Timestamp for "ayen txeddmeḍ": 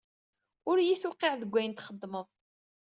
1.57-2.27